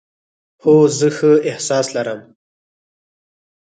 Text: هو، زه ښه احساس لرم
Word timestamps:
هو، 0.63 0.73
زه 0.97 1.07
ښه 1.17 1.31
احساس 1.49 1.87
لرم 1.95 2.21